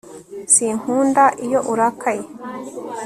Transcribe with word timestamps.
Sinkunda 0.53 1.23
iyo 1.45 1.59
urakaye 1.71 2.25